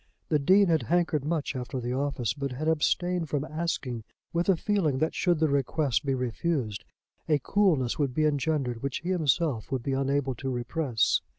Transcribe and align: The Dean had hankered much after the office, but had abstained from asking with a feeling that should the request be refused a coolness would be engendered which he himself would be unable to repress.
The 0.29 0.39
Dean 0.39 0.65
had 0.65 0.81
hankered 0.81 1.23
much 1.23 1.55
after 1.55 1.79
the 1.79 1.93
office, 1.93 2.33
but 2.33 2.53
had 2.53 2.67
abstained 2.67 3.29
from 3.29 3.45
asking 3.45 4.03
with 4.33 4.49
a 4.49 4.57
feeling 4.57 4.97
that 4.97 5.13
should 5.13 5.37
the 5.37 5.47
request 5.47 6.03
be 6.03 6.15
refused 6.15 6.83
a 7.29 7.37
coolness 7.37 7.99
would 7.99 8.15
be 8.15 8.25
engendered 8.25 8.81
which 8.81 9.01
he 9.01 9.09
himself 9.09 9.71
would 9.71 9.83
be 9.83 9.93
unable 9.93 10.33
to 10.33 10.49
repress. 10.49 11.21